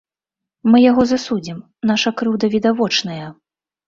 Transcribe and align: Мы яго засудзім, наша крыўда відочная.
Мы 0.75 0.79
яго 0.91 1.03
засудзім, 1.11 1.59
наша 1.91 2.13
крыўда 2.21 2.45
відочная. 2.55 3.27